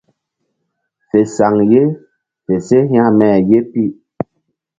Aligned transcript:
Fe 1.09 1.19
saŋ 1.35 1.53
ye 1.71 1.81
fe 2.45 2.53
se 2.67 2.77
hekme 2.91 3.27
ye 3.49 3.59
pi. 3.71 3.83